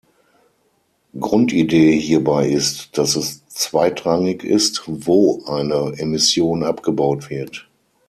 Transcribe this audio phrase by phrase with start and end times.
[1.19, 7.67] Grundidee hierbei ist, dass es zweitrangig ist, "wo" eine Emission abgebaut wird.